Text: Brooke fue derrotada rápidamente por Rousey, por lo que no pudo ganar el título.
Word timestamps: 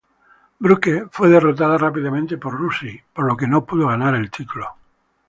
Brooke 0.59 1.09
fue 1.11 1.29
derrotada 1.29 1.77
rápidamente 1.77 2.39
por 2.39 2.57
Rousey, 2.59 2.99
por 3.13 3.25
lo 3.27 3.37
que 3.37 3.45
no 3.45 3.63
pudo 3.63 3.89
ganar 3.89 4.15
el 4.15 4.31
título. 4.31 4.65